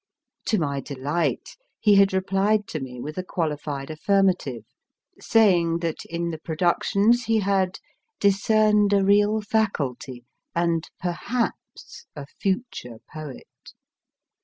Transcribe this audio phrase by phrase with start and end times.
[0.47, 4.63] To my delight he had replied to me with a qualified affirmative,
[5.19, 7.77] saying that in the productions he had
[8.19, 10.25] discerned a real faculty,
[10.55, 13.45] and perhaps a future poet.